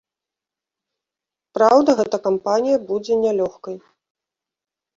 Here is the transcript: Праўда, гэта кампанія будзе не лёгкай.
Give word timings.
Праўда, 1.59 1.89
гэта 2.01 2.17
кампанія 2.29 2.77
будзе 2.89 3.13
не 3.27 3.31
лёгкай. 3.43 3.75